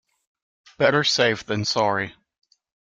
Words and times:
Better 0.79 1.03
safe 1.03 1.45
than 1.45 1.63
sorry. 1.63 2.15